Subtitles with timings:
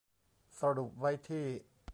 [0.59, 1.45] สรุปไว้ที่